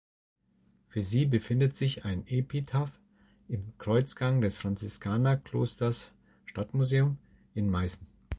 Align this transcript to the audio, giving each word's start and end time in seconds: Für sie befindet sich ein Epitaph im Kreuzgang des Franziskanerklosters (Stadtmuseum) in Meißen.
Für 0.87 1.03
sie 1.03 1.27
befindet 1.27 1.75
sich 1.75 2.05
ein 2.05 2.25
Epitaph 2.25 2.89
im 3.47 3.77
Kreuzgang 3.77 4.41
des 4.41 4.57
Franziskanerklosters 4.57 6.09
(Stadtmuseum) 6.45 7.19
in 7.53 7.69
Meißen. 7.69 8.07